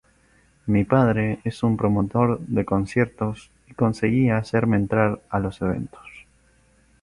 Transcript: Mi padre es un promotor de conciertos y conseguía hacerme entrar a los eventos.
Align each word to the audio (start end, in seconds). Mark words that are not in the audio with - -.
Mi 0.65 0.83
padre 0.83 1.41
es 1.43 1.61
un 1.61 1.77
promotor 1.77 2.39
de 2.39 2.65
conciertos 2.65 3.51
y 3.67 3.75
conseguía 3.75 4.37
hacerme 4.37 4.77
entrar 4.77 5.21
a 5.29 5.37
los 5.37 5.61
eventos. 5.61 6.07